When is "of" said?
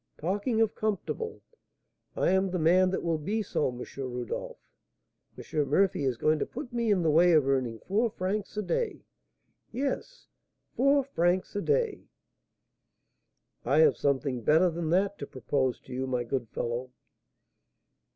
0.61-0.73, 7.33-7.47